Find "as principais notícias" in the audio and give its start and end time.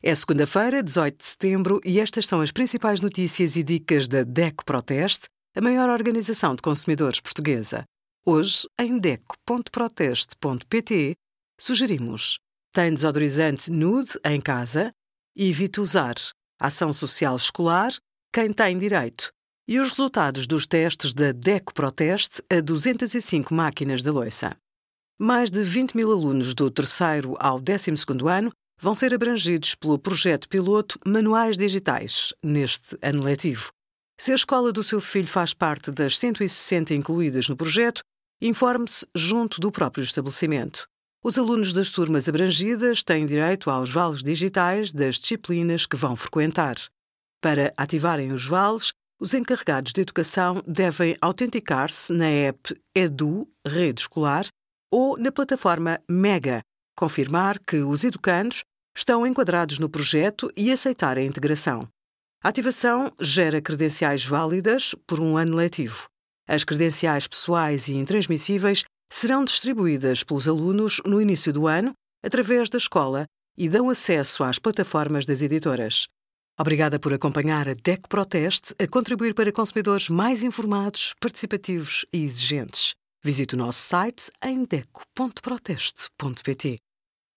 2.40-3.56